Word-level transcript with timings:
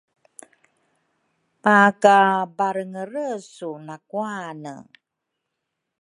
pakabarengeresu 1.63 3.69
nakuane. 3.87 4.73